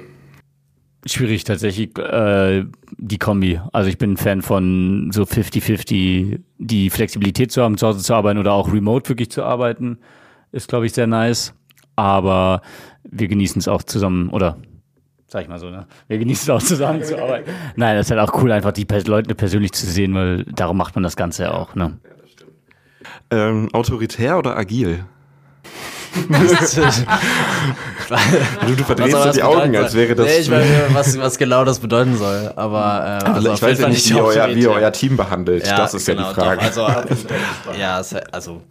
[1.06, 2.64] Schwierig tatsächlich, äh,
[2.96, 3.60] die Kombi.
[3.72, 8.14] Also ich bin ein Fan von so 50-50, die Flexibilität zu haben, zu Hause zu
[8.14, 9.98] arbeiten oder auch remote wirklich zu arbeiten,
[10.50, 11.54] ist, glaube ich, sehr nice.
[11.94, 12.62] Aber
[13.04, 14.58] wir genießen es auch zusammen, oder
[15.28, 15.86] sag ich mal so, ne?
[16.08, 17.50] Wir genießen es auch zusammen zu arbeiten.
[17.76, 20.94] Nein, das ist halt auch cool, einfach die Leute persönlich zu sehen, weil darum macht
[20.94, 21.98] man das Ganze ja auch, ne?
[23.30, 25.04] Ähm, autoritär oder agil?
[28.66, 30.26] Du, du verdrehst so die Augen, als wäre das.
[30.26, 32.52] Nee, ich weiß nicht, was, was genau das bedeuten soll.
[32.56, 35.66] Aber äh, also also ich weiß ja nicht, wie euer, wie euer Team behandelt.
[35.66, 36.70] das ist ja genau, die Frage.
[36.74, 36.88] Doch, also,
[37.78, 38.02] ja,
[38.32, 38.62] also,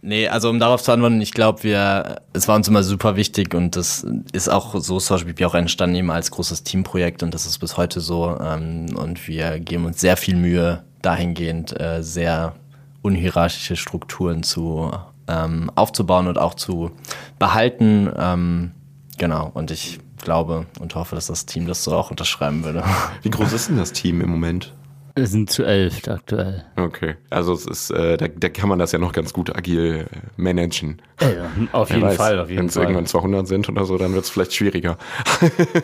[0.00, 3.54] nee, also um darauf zu antworten, ich glaube, wir, es war uns immer super wichtig
[3.54, 7.58] und das ist auch so Social auch entstanden eben als großes Teamprojekt und das ist
[7.58, 12.54] bis heute so ähm, und wir geben uns sehr viel Mühe dahingehend, äh, sehr
[13.02, 14.92] unhierarchische Strukturen zu
[15.28, 16.90] ähm, aufzubauen und auch zu
[17.38, 18.10] behalten.
[18.16, 18.72] Ähm,
[19.18, 22.84] genau, und ich glaube und hoffe, dass das Team das so auch unterschreiben würde.
[23.22, 24.72] Wie groß ist denn das Team im Moment?
[25.14, 26.64] Wir sind zu elf aktuell.
[26.76, 30.06] Okay, also es ist, äh, da, da kann man das ja noch ganz gut agil
[30.10, 31.02] äh, managen.
[31.20, 34.14] Ja, auf jeden weiß, Fall, auf jeden Wenn es irgendwann 200 sind oder so, dann
[34.14, 34.96] wird es vielleicht schwieriger.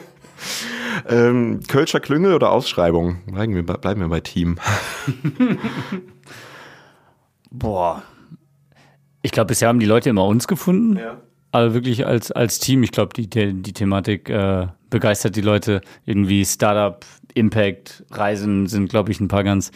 [1.08, 3.18] ähm, Kölscher Klüngel oder Ausschreibung?
[3.26, 4.56] Bleiben wir, bei- bleiben wir bei Team.
[7.50, 8.02] Boah.
[9.22, 10.96] Ich glaube, bisher haben die Leute immer uns gefunden.
[10.96, 11.20] Ja.
[11.50, 12.82] Also wirklich als, als Team.
[12.82, 15.80] Ich glaube, die, die, die Thematik äh, begeistert die Leute.
[16.04, 17.04] Irgendwie Startup,
[17.34, 19.72] Impact, Reisen sind, glaube ich, ein paar ganz,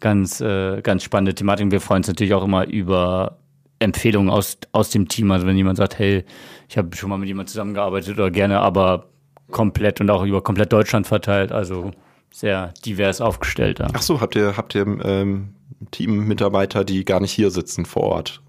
[0.00, 1.70] ganz, äh, ganz spannende Thematiken.
[1.70, 3.38] Wir freuen uns natürlich auch immer über
[3.78, 5.30] Empfehlungen aus, aus dem Team.
[5.30, 6.24] Also wenn jemand sagt, hey,
[6.68, 9.06] ich habe schon mal mit jemandem zusammengearbeitet oder gerne, aber
[9.50, 11.52] komplett und auch über komplett Deutschland verteilt.
[11.52, 11.90] Also
[12.30, 13.80] sehr divers aufgestellt.
[13.80, 13.88] Ja.
[13.92, 15.54] Ach so, habt ihr, habt ihr ähm,
[15.90, 18.42] Teammitarbeiter, die gar nicht hier sitzen vor Ort?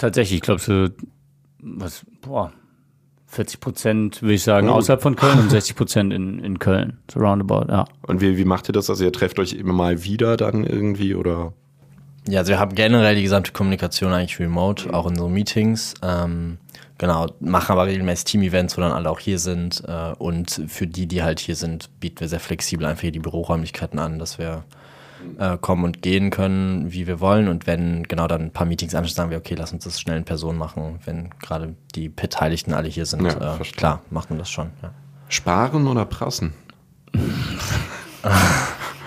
[0.00, 0.88] Tatsächlich, ich glaube so,
[1.62, 2.52] was, boah,
[3.26, 4.72] 40 Prozent würde ich sagen Oh.
[4.72, 6.98] außerhalb von Köln und 60 Prozent in, in Köln.
[7.12, 7.84] So roundabout, ja.
[8.06, 8.88] Und wie, wie macht ihr das?
[8.88, 11.52] Also ihr trefft euch immer mal wieder dann irgendwie oder?
[12.26, 15.94] Ja, also wir haben generell die gesamte Kommunikation eigentlich remote, auch in so Meetings.
[16.02, 16.56] Ähm,
[16.98, 19.82] genau, machen aber regelmäßig Team-Events, wo dann alle auch hier sind.
[19.86, 23.20] Äh, und für die, die halt hier sind, bieten wir sehr flexibel einfach hier die
[23.20, 24.64] Büroräumlichkeiten an, dass wir
[25.38, 27.48] äh, kommen und gehen können, wie wir wollen.
[27.48, 30.16] Und wenn genau dann ein paar Meetings anstehen, sagen wir, okay, lass uns das schnell
[30.16, 33.24] in Person machen, wenn gerade die Beteiligten alle hier sind.
[33.24, 34.70] Ja, äh, klar, machen wir das schon.
[34.82, 34.92] Ja.
[35.28, 36.52] Sparen oder prassen?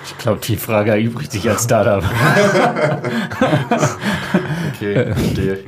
[0.05, 2.03] Ich glaube, die Frage erübrigt sich als Startup.
[4.73, 5.59] Okay, verstehe.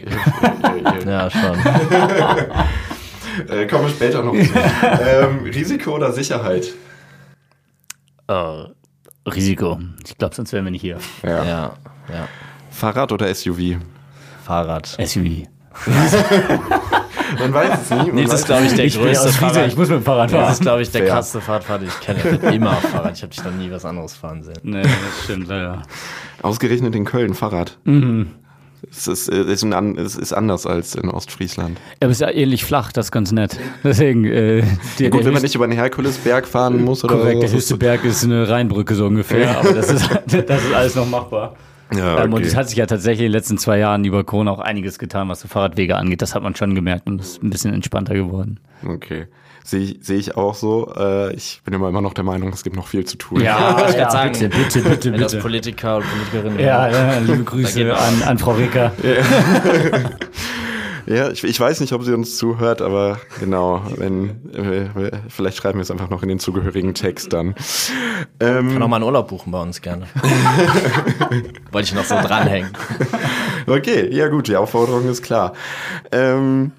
[1.05, 1.57] ja, schon.
[3.49, 4.39] äh, kommen wir später noch zu.
[5.01, 6.73] ähm, Risiko oder Sicherheit?
[8.27, 8.63] äh,
[9.25, 9.79] Risiko.
[10.05, 10.97] Ich glaube, sonst wären wir nicht hier.
[11.23, 11.43] Ja.
[11.43, 11.73] Ja,
[12.13, 12.27] ja.
[12.69, 13.77] Fahrrad oder SUV?
[14.45, 14.85] Fahrrad.
[15.03, 15.47] SUV.
[17.39, 18.05] Man weiß es nicht.
[18.07, 19.67] man Nee, das ist, glaube ich, der Ich größte Fahrrad.
[19.67, 20.51] ich muss mit dem Fahrrad Das fahren.
[20.53, 21.11] ist, glaube ich, der Fair.
[21.13, 22.19] krasseste Fahrradfahrer, den ich kenne.
[22.19, 23.15] Ich bin immer auf Fahrrad.
[23.17, 24.59] Ich habe dich noch nie was anderes fahren sehen.
[24.63, 25.81] Nee, das stimmt leider.
[26.41, 27.77] Ausgerechnet in Köln Fahrrad.
[27.85, 28.31] Mhm.
[28.91, 31.79] Es ist, äh, ist, ein, es ist anders als in Ostfriesland.
[31.99, 33.57] Aber es ist ja ähnlich flach, das ist ganz nett.
[33.83, 34.63] Deswegen, äh,
[34.99, 37.55] der, Gut, der wenn man nicht über den Herkulesberg fahren muss oder Korrekt, der so.
[37.55, 40.09] höchste Berg ist eine Rheinbrücke so ungefähr, aber das ist,
[40.47, 41.55] das ist alles noch machbar.
[41.95, 42.47] Ja, Ähm, und okay.
[42.47, 45.29] es hat sich ja tatsächlich in den letzten zwei Jahren über Corona auch einiges getan,
[45.29, 46.21] was so Fahrradwege angeht.
[46.21, 48.59] Das hat man schon gemerkt und ist ein bisschen entspannter geworden.
[48.85, 49.27] Okay.
[49.65, 50.93] Sehe ich, sehe ich auch so.
[50.95, 53.41] Äh, ich bin immer immer noch der Meinung, es gibt noch viel zu tun.
[53.41, 54.33] Ja, ich grad sagen.
[54.33, 55.41] bitte, bitte, bitte, Wenn das bitte.
[55.41, 58.91] Politiker und Politikerinnen Ja, ja, liebe Grüße an, an Frau Ricker.
[61.07, 65.77] Ja, ich, ich weiß nicht, ob sie uns zuhört, aber genau, wenn äh, vielleicht schreiben
[65.77, 67.53] wir es einfach noch in den zugehörigen Text dann.
[68.39, 70.07] Ähm, kann auch mal einen Urlaub buchen bei uns gerne.
[71.71, 72.71] Wollte ich noch so dranhängen.
[73.67, 75.53] Okay, ja gut, die Aufforderung ist klar.
[76.11, 76.71] Ähm,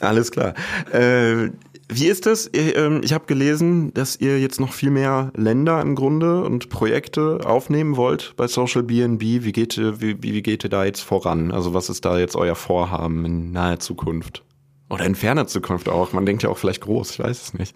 [0.00, 0.52] alles klar.
[0.92, 1.48] Äh,
[1.94, 2.50] wie ist das?
[2.52, 7.40] Ähm, Ich habe gelesen, dass ihr jetzt noch viel mehr Länder im Grunde und Projekte
[7.44, 9.22] aufnehmen wollt bei Social BNB.
[9.44, 11.50] Wie geht, ihr- wie, wie wie geht ihr da jetzt voran?
[11.52, 14.42] Also was ist da jetzt euer Vorhaben in naher Zukunft?
[14.90, 16.12] Oder in ferner Zukunft auch.
[16.12, 17.74] Man denkt ja auch vielleicht groß, ich weiß es nicht.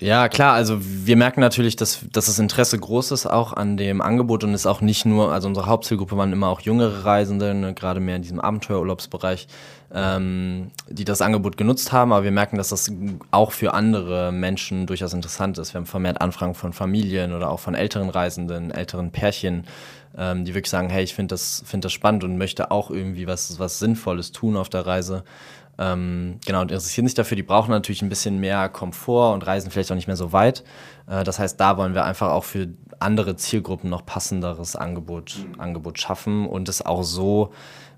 [0.00, 4.02] Ja, klar, also wir merken natürlich, dass, dass das Interesse groß ist auch an dem
[4.02, 7.72] Angebot und es auch nicht nur, also unsere Hauptzielgruppe waren immer auch jüngere Reisende, ne,
[7.72, 9.46] gerade mehr in diesem Abenteuerurlaubsbereich,
[9.94, 12.90] ähm, die das Angebot genutzt haben, aber wir merken, dass das
[13.30, 15.72] auch für andere Menschen durchaus interessant ist.
[15.72, 19.66] Wir haben vermehrt Anfragen von Familien oder auch von älteren Reisenden, älteren Pärchen,
[20.18, 23.28] ähm, die wirklich sagen, hey, ich finde das, find das spannend und möchte auch irgendwie
[23.28, 25.22] was, was Sinnvolles tun auf der Reise.
[25.78, 27.36] Ähm, genau, und interessieren sich dafür.
[27.36, 30.64] Die brauchen natürlich ein bisschen mehr Komfort und reisen vielleicht auch nicht mehr so weit.
[31.08, 36.00] Äh, das heißt, da wollen wir einfach auch für andere Zielgruppen noch passenderes Angebot, Angebot
[36.00, 37.52] schaffen und es auch so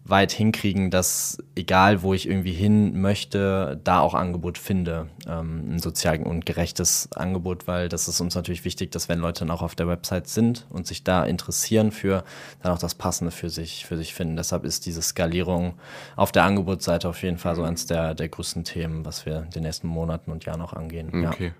[0.08, 5.08] weit hinkriegen, dass egal wo ich irgendwie hin möchte, da auch Angebot finde.
[5.26, 9.40] Ähm, ein sozial und gerechtes Angebot, weil das ist uns natürlich wichtig, dass wenn Leute
[9.40, 12.24] dann auch auf der Website sind und sich da interessieren für,
[12.62, 14.36] dann auch das Passende für sich, für sich finden.
[14.36, 15.74] Deshalb ist diese Skalierung
[16.14, 19.50] auf der Angebotsseite auf jeden Fall so eines der, der größten Themen, was wir in
[19.50, 21.22] den nächsten Monaten und Jahren auch angehen.
[21.22, 21.30] Ja.
[21.30, 21.52] Okay.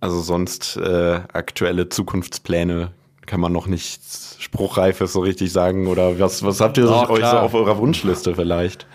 [0.00, 2.90] Also sonst äh, aktuelle Zukunftspläne
[3.26, 7.24] kann man noch nichts Spruchreifes so richtig sagen oder was, was habt ihr Doch, euch
[7.24, 8.86] so auf eurer Wunschliste vielleicht?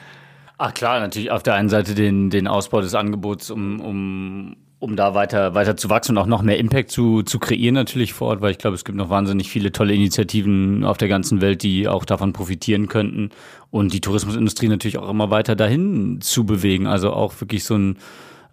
[0.57, 4.95] Ach klar, natürlich auf der einen Seite den, den Ausbau des Angebots, um, um, um
[4.95, 8.29] da weiter, weiter zu wachsen und auch noch mehr Impact zu, zu kreieren natürlich vor
[8.29, 11.63] Ort, weil ich glaube, es gibt noch wahnsinnig viele tolle Initiativen auf der ganzen Welt,
[11.63, 13.31] die auch davon profitieren könnten
[13.71, 16.85] und die Tourismusindustrie natürlich auch immer weiter dahin zu bewegen.
[16.85, 17.97] Also auch wirklich so ein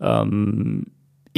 [0.00, 0.86] ähm,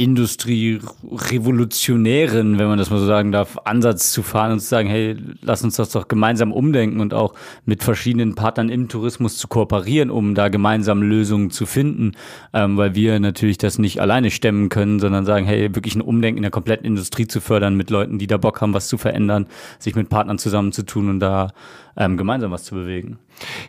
[0.01, 5.15] Industrie-revolutionären, wenn man das mal so sagen darf, Ansatz zu fahren und zu sagen, hey,
[5.41, 7.35] lass uns das doch gemeinsam umdenken und auch
[7.65, 12.13] mit verschiedenen Partnern im Tourismus zu kooperieren, um da gemeinsam Lösungen zu finden,
[12.51, 16.37] ähm, weil wir natürlich das nicht alleine stemmen können, sondern sagen, hey, wirklich ein Umdenken
[16.37, 19.45] in der kompletten Industrie zu fördern mit Leuten, die da Bock haben, was zu verändern,
[19.77, 21.49] sich mit Partnern zusammenzutun und da
[21.95, 23.19] ähm, gemeinsam was zu bewegen.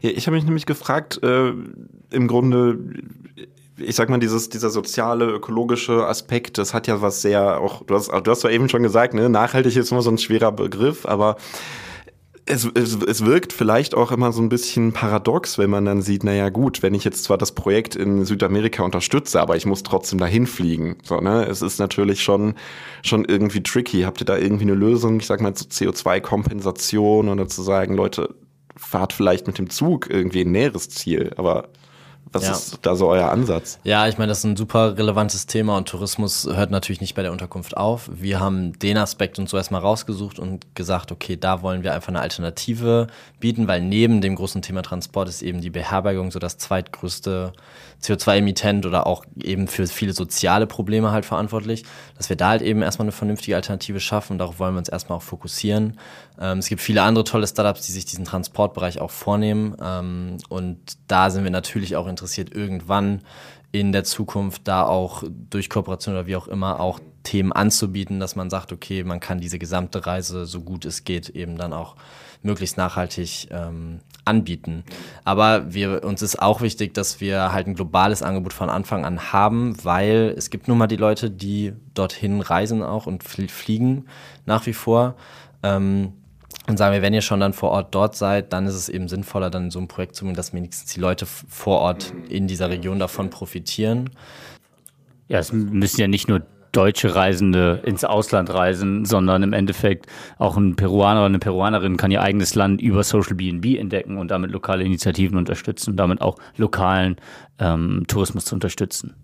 [0.01, 1.53] Ja, ich habe mich nämlich gefragt, äh,
[2.11, 2.79] im Grunde,
[3.77, 7.95] ich sag mal, dieses, dieser soziale, ökologische Aspekt, das hat ja was sehr auch, du
[7.95, 11.07] hast, du hast ja eben schon gesagt, ne, nachhaltig ist immer so ein schwerer Begriff,
[11.07, 11.37] aber
[12.45, 16.25] es, es, es wirkt vielleicht auch immer so ein bisschen paradox, wenn man dann sieht,
[16.25, 20.19] naja gut, wenn ich jetzt zwar das Projekt in Südamerika unterstütze, aber ich muss trotzdem
[20.19, 20.97] dahin fliegen.
[21.05, 21.47] So, ne?
[21.47, 22.55] Es ist natürlich schon,
[23.05, 24.03] schon irgendwie tricky.
[24.03, 28.35] Habt ihr da irgendwie eine Lösung, ich sag mal, zu CO2-Kompensation oder zu sagen, Leute,
[28.77, 31.69] fahrt vielleicht mit dem Zug irgendwie ein näheres Ziel, aber
[32.33, 32.53] was Ja.
[32.53, 33.79] ist da so euer Ansatz?
[33.85, 37.23] Ja, ich meine, das ist ein super relevantes Thema und Tourismus hört natürlich nicht bei
[37.23, 38.11] der Unterkunft auf.
[38.13, 42.09] Wir haben den Aspekt uns so erstmal rausgesucht und gesagt, okay, da wollen wir einfach
[42.09, 43.07] eine Alternative
[43.41, 47.53] bieten, weil neben dem großen Thema Transport ist eben die Beherbergung so das zweitgrößte
[48.03, 51.85] CO2-Emittent oder auch eben für viele soziale Probleme halt verantwortlich,
[52.17, 54.89] dass wir da halt eben erstmal eine vernünftige Alternative schaffen und darauf wollen wir uns
[54.89, 55.99] erstmal auch fokussieren.
[56.43, 60.79] Ähm, es gibt viele andere tolle Startups, die sich diesen Transportbereich auch vornehmen ähm, und
[61.07, 63.23] da sind wir natürlich auch interessiert, irgendwann
[63.71, 68.37] in der Zukunft da auch durch Kooperation oder wie auch immer auch Themen anzubieten, dass
[68.37, 71.95] man sagt, okay, man kann diese gesamte Reise so gut es geht eben dann auch
[72.43, 74.85] möglichst nachhaltig ähm, anbieten.
[75.25, 79.33] Aber wir, uns ist auch wichtig, dass wir halt ein globales Angebot von Anfang an
[79.33, 84.07] haben, weil es gibt nun mal die Leute, die dorthin reisen auch und fl fliegen
[84.45, 85.15] nach wie vor.
[85.63, 86.15] Ähm,
[86.69, 89.09] und sagen wir, wenn ihr schon dann vor Ort dort seid, dann ist es eben
[89.09, 92.71] sinnvoller, dann so ein Projekt zu gehen, dass wenigstens die Leute vor Ort in dieser
[92.71, 94.11] Region davon profitieren.
[95.29, 100.07] Ja, es müssen ja nicht nur deutsche Reisende ins Ausland reisen, sondern im Endeffekt
[100.39, 104.31] auch ein Peruaner oder eine Peruanerin kann ihr eigenes Land über Social BNB entdecken und
[104.31, 107.17] damit lokale Initiativen unterstützen und damit auch lokalen
[107.59, 109.15] ähm, Tourismus zu unterstützen.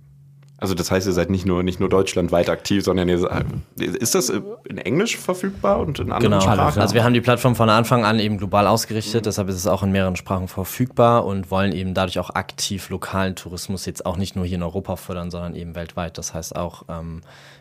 [0.60, 3.30] Also das heißt, ihr seid nicht nur nicht nur deutschlandweit aktiv, sondern ihr,
[3.76, 6.40] ist das in Englisch verfügbar und in anderen genau.
[6.40, 6.82] Sprachen?
[6.82, 9.24] Also wir haben die Plattform von Anfang an eben global ausgerichtet, mhm.
[9.24, 13.36] deshalb ist es auch in mehreren Sprachen verfügbar und wollen eben dadurch auch aktiv lokalen
[13.36, 16.18] Tourismus jetzt auch nicht nur hier in Europa fördern, sondern eben weltweit.
[16.18, 17.20] Das heißt auch ähm,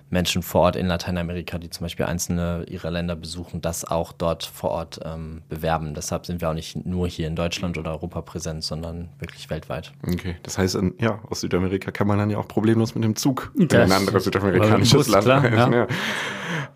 [0.10, 4.46] Menschen vor Ort in Lateinamerika, die zum Beispiel einzelne ihrer Länder besuchen, das auch dort
[4.46, 5.93] vor Ort ähm, bewerben.
[5.93, 9.91] Deshalb sind wir auch nicht nur hier in Deutschland oder Europa präsent, sondern wirklich weltweit.
[10.08, 13.52] Okay, das heißt, ja, aus Südamerika kann man dann ja auch problemlos mit dem Zug
[13.58, 15.74] in ein anderes südamerikanisches Land klar, reisen.
[15.74, 15.80] Ja.
[15.80, 15.88] Ja.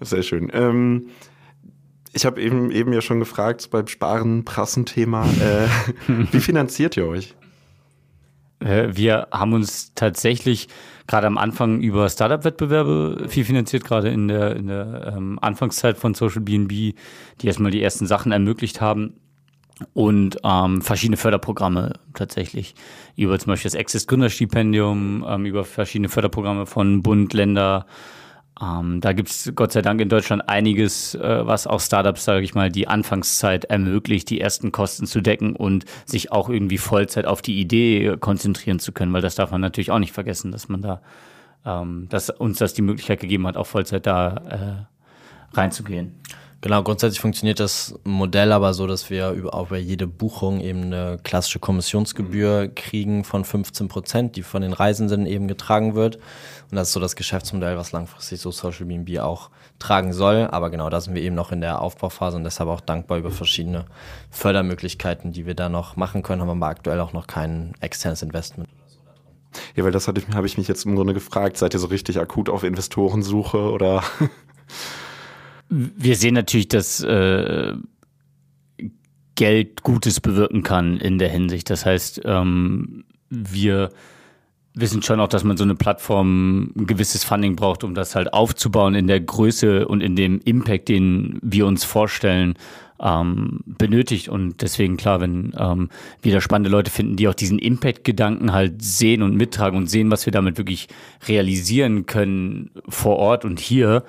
[0.01, 0.51] Sehr schön.
[0.53, 1.07] Ähm,
[2.13, 5.67] ich habe eben, eben ja schon gefragt beim Sparen-Prassen-Thema, äh,
[6.31, 7.35] wie finanziert ihr euch?
[8.61, 10.67] Wir haben uns tatsächlich
[11.07, 16.13] gerade am Anfang über Startup-Wettbewerbe viel finanziert, gerade in der, in der ähm, Anfangszeit von
[16.13, 19.15] Social BNB, die erstmal die ersten Sachen ermöglicht haben
[19.93, 22.75] und ähm, verschiedene Förderprogramme tatsächlich.
[23.15, 27.85] Über zum Beispiel das Access Gründerstipendium, ähm, über verschiedene Förderprogramme von Bund, Länder,
[28.59, 32.43] ähm, da gibt es Gott sei Dank in Deutschland einiges, äh, was auch Startups, sage
[32.43, 37.25] ich mal, die Anfangszeit ermöglicht, die ersten Kosten zu decken und sich auch irgendwie Vollzeit
[37.25, 40.69] auf die Idee konzentrieren zu können, weil das darf man natürlich auch nicht vergessen, dass
[40.69, 41.01] man da,
[41.65, 44.87] ähm, dass uns das die Möglichkeit gegeben hat, auch Vollzeit da
[45.53, 46.19] äh, reinzugehen.
[46.63, 51.17] Genau, grundsätzlich funktioniert das Modell aber so, dass wir über, über jede Buchung eben eine
[51.23, 56.17] klassische Kommissionsgebühr kriegen von 15 Prozent, die von den Reisenden eben getragen wird.
[56.69, 60.47] Und das ist so das Geschäftsmodell, was langfristig so Social BNB auch tragen soll.
[60.51, 63.31] Aber genau, da sind wir eben noch in der Aufbauphase und deshalb auch dankbar über
[63.31, 63.85] verschiedene
[64.29, 68.69] Fördermöglichkeiten, die wir da noch machen können, haben aber aktuell auch noch kein externes Investment.
[69.75, 71.57] Ja, weil das habe ich mich jetzt im Grunde gefragt.
[71.57, 74.03] Seid ihr so richtig akut auf Investorensuche oder?
[75.73, 77.73] Wir sehen natürlich, dass äh,
[79.35, 81.69] Geld Gutes bewirken kann in der Hinsicht.
[81.69, 83.89] Das heißt, ähm, wir
[84.73, 88.33] wissen schon auch, dass man so eine Plattform ein gewisses Funding braucht, um das halt
[88.33, 92.55] aufzubauen in der Größe und in dem Impact, den wir uns vorstellen,
[93.01, 94.27] ähm, benötigt.
[94.27, 95.89] Und deswegen klar, wenn ähm,
[96.21, 100.11] wir da spannende Leute finden, die auch diesen Impact-Gedanken halt sehen und mittragen und sehen,
[100.11, 100.87] was wir damit wirklich
[101.27, 104.03] realisieren können vor Ort und hier,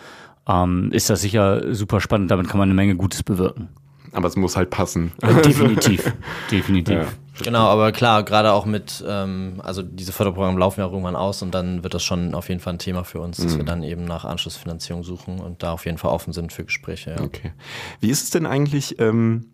[0.48, 2.30] ähm, ist das sicher super spannend.
[2.30, 3.68] Damit kann man eine Menge Gutes bewirken.
[4.12, 5.12] Aber es muss halt passen.
[5.44, 6.12] Definitiv,
[6.50, 6.94] definitiv.
[6.94, 7.06] Ja.
[7.42, 11.42] Genau, aber klar, gerade auch mit, ähm, also diese Förderprogramme laufen ja auch irgendwann aus
[11.42, 13.58] und dann wird das schon auf jeden Fall ein Thema für uns, dass mhm.
[13.58, 17.12] wir dann eben nach Anschlussfinanzierung suchen und da auf jeden Fall offen sind für Gespräche.
[17.12, 17.22] Ja.
[17.22, 17.52] Okay.
[18.00, 19.46] Wie ist es denn eigentlich, ähm,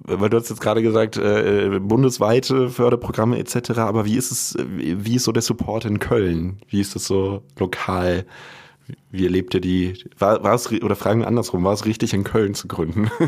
[0.00, 5.14] weil du hast jetzt gerade gesagt, äh, bundesweite Förderprogramme etc., aber wie ist es, wie
[5.14, 6.58] ist so der Support in Köln?
[6.68, 8.26] Wie ist es so lokal?
[9.10, 10.04] Wie erlebt ihr die?
[10.18, 13.10] War, war es, oder fragen wir andersrum, war es richtig in Köln zu gründen?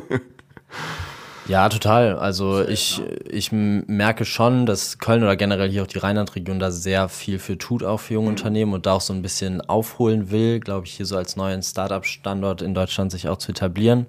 [1.47, 2.17] Ja, total.
[2.17, 7.11] Also ich, ich merke schon, dass Köln oder generell hier auch die Rheinland-Region da sehr
[7.11, 10.59] viel für tut, auch für junge Unternehmen und da auch so ein bisschen aufholen will,
[10.59, 14.07] glaube ich, hier so als neuen Startup-Standort in Deutschland sich auch zu etablieren.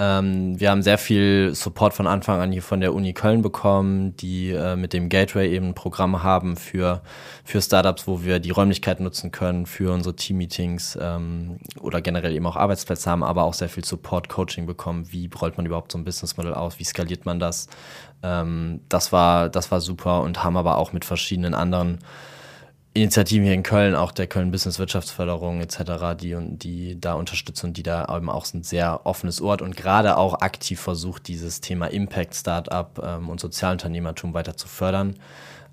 [0.00, 4.16] Ähm, wir haben sehr viel Support von Anfang an hier von der Uni Köln bekommen,
[4.16, 7.02] die äh, mit dem Gateway eben ein Programm haben für,
[7.44, 12.46] für Startups, wo wir die Räumlichkeiten nutzen können für unsere Team-Meetings ähm, oder generell eben
[12.46, 15.12] auch Arbeitsplätze haben, aber auch sehr viel Support, Coaching bekommen.
[15.12, 16.78] Wie rollt man überhaupt so ein Businessmodell aus?
[16.78, 17.68] Wie skaliert man das?
[18.22, 21.98] Ähm, das war, das war super und haben aber auch mit verschiedenen anderen
[22.92, 27.76] Initiativen hier in Köln, auch der Köln Business Wirtschaftsförderung etc., die, die da unterstützen und
[27.76, 31.86] die da eben auch ein sehr offenes Ort und gerade auch aktiv versucht, dieses Thema
[31.86, 35.14] Impact Startup ähm, und Sozialunternehmertum weiter zu fördern.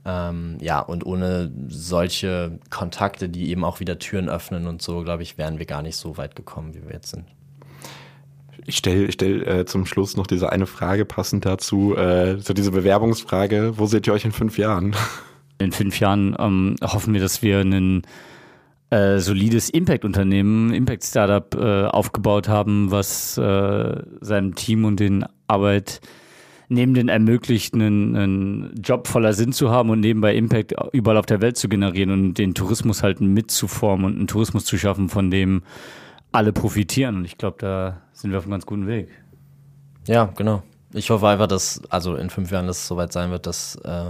[0.06, 5.23] Ähm, ja, und ohne solche Kontakte, die eben auch wieder Türen öffnen und so, glaube
[5.23, 7.25] ich, wären wir gar nicht so weit gekommen, wie wir jetzt sind.
[8.67, 12.71] Ich stelle stell, äh, zum Schluss noch diese eine Frage passend dazu, äh, so diese
[12.71, 14.95] Bewerbungsfrage, wo seht ihr euch in fünf Jahren?
[15.60, 18.04] In fünf Jahren ähm, hoffen wir, dass wir ein
[18.89, 27.74] äh, solides Impact-Unternehmen, Impact-Startup äh, aufgebaut haben, was äh, seinem Team und den Arbeitnehmenden ermöglicht,
[27.74, 31.67] einen, einen Job voller Sinn zu haben und nebenbei Impact überall auf der Welt zu
[31.67, 35.63] generieren und den Tourismus halt mitzuformen und einen Tourismus zu schaffen, von dem
[36.32, 37.17] alle profitieren.
[37.17, 39.10] Und ich glaube, da sind wir auf einem ganz guten Weg.
[40.06, 40.63] Ja, genau.
[40.98, 44.06] Ich hoffe einfach, dass also in fünf Jahren das soweit sein wird, dass äh,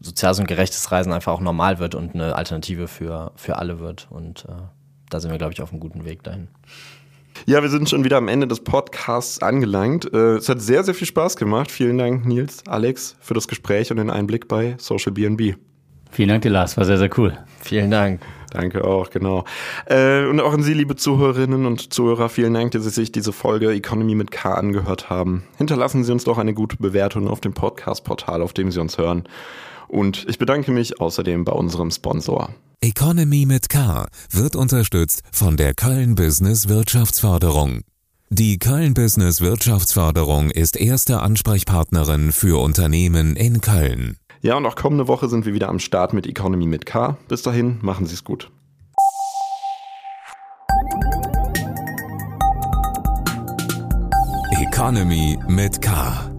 [0.00, 4.08] soziales und gerechtes Reisen einfach auch normal wird und eine Alternative für, für alle wird.
[4.10, 4.52] Und äh,
[5.08, 6.48] da sind wir, glaube ich, auf einem guten Weg dahin.
[7.46, 10.12] Ja, wir sind schon wieder am Ende des Podcasts angelangt.
[10.12, 11.70] Äh, es hat sehr, sehr viel Spaß gemacht.
[11.70, 15.54] Vielen Dank, Nils, Alex, für das Gespräch und den Einblick bei Social BNB.
[16.10, 16.76] Vielen Dank dir, Lars.
[16.76, 17.38] War sehr, sehr cool.
[17.60, 18.20] Vielen Dank.
[18.52, 19.44] Danke auch, genau.
[19.86, 23.32] Äh, und auch an Sie, liebe Zuhörerinnen und Zuhörer, vielen Dank, dass Sie sich diese
[23.32, 25.44] Folge Economy mit K angehört haben.
[25.56, 29.24] Hinterlassen Sie uns doch eine gute Bewertung auf dem Podcast-Portal, auf dem Sie uns hören.
[29.88, 32.50] Und ich bedanke mich außerdem bei unserem Sponsor.
[32.82, 37.80] Economy mit K wird unterstützt von der Köln Business Wirtschaftsförderung.
[38.28, 44.16] Die Köln Business Wirtschaftsförderung ist erste Ansprechpartnerin für Unternehmen in Köln.
[44.42, 47.16] Ja, und auch kommende Woche sind wir wieder am Start mit Economy mit K.
[47.28, 48.50] Bis dahin, machen Sie es gut.
[54.60, 56.31] Economy mit K.